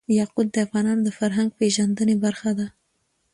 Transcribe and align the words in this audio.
یاقوت 0.19 0.47
د 0.53 0.57
افغانانو 0.65 1.01
د 1.05 1.09
فرهنګ 1.19 1.49
پیژندني 1.59 2.15
برخه 2.25 2.51
ده. 2.57 2.67